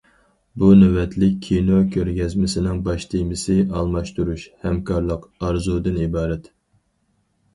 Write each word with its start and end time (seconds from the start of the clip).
بۇ 0.61 0.67
نۆۋەتلىك 0.77 1.33
كىنو 1.47 1.81
كۆرگەزمىسىنىڭ 1.95 2.79
باش 2.87 3.05
تېمىسى« 3.11 3.57
ئالماشتۇرۇش، 3.81 4.45
ھەمكارلىق، 4.63 5.27
ئارزۇ» 5.49 5.77
دىن 5.89 6.01
ئىبارەت. 6.07 6.49